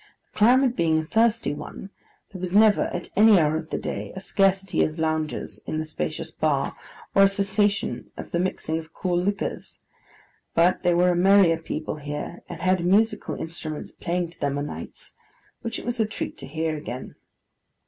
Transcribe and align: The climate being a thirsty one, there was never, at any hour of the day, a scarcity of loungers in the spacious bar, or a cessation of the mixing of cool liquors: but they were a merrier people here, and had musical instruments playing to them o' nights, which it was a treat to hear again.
The 0.33 0.37
climate 0.39 0.75
being 0.75 0.97
a 0.97 1.05
thirsty 1.05 1.53
one, 1.53 1.91
there 2.33 2.39
was 2.41 2.55
never, 2.55 2.85
at 2.85 3.09
any 3.15 3.39
hour 3.39 3.55
of 3.55 3.69
the 3.69 3.77
day, 3.77 4.11
a 4.15 4.19
scarcity 4.19 4.83
of 4.83 4.97
loungers 4.97 5.59
in 5.67 5.77
the 5.77 5.85
spacious 5.85 6.31
bar, 6.31 6.75
or 7.13 7.21
a 7.25 7.27
cessation 7.27 8.09
of 8.17 8.31
the 8.31 8.39
mixing 8.39 8.79
of 8.79 8.95
cool 8.95 9.15
liquors: 9.15 9.79
but 10.55 10.81
they 10.81 10.95
were 10.95 11.09
a 11.11 11.15
merrier 11.15 11.57
people 11.57 11.97
here, 11.97 12.41
and 12.49 12.61
had 12.61 12.83
musical 12.83 13.35
instruments 13.35 13.91
playing 13.91 14.31
to 14.31 14.39
them 14.39 14.57
o' 14.57 14.61
nights, 14.61 15.13
which 15.61 15.77
it 15.77 15.85
was 15.85 15.99
a 15.99 16.07
treat 16.07 16.35
to 16.39 16.47
hear 16.47 16.75
again. 16.75 17.13